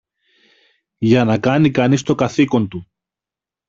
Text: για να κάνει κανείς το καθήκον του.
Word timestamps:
για 0.97 1.23
να 1.23 1.39
κάνει 1.39 1.71
κανείς 1.71 2.03
το 2.03 2.15
καθήκον 2.15 2.67
του. 2.67 2.87